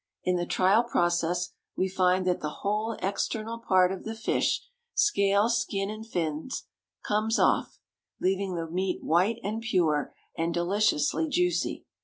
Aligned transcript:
In 0.23 0.35
the 0.35 0.47
trial 0.47 0.83
process 0.83 1.51
we 1.77 1.87
find 1.87 2.25
that 2.25 2.41
the 2.41 2.49
whole 2.65 2.97
external 3.03 3.59
part 3.59 3.91
of 3.91 4.03
the 4.03 4.15
fish 4.15 4.67
scales, 4.95 5.59
skin, 5.61 5.91
and 5.91 6.07
fins 6.07 6.65
comes 7.05 7.37
off, 7.37 7.77
leaving 8.19 8.55
the 8.55 8.65
meat 8.67 9.03
white 9.03 9.37
and 9.43 9.61
pure, 9.61 10.15
and 10.35 10.55
deliciously 10.55 11.29
juicy. 11.29 11.85